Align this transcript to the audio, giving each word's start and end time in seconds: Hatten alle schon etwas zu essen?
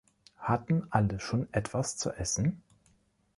Hatten 0.39 0.87
alle 0.89 1.19
schon 1.19 1.47
etwas 1.53 1.95
zu 1.95 2.09
essen? 2.09 2.63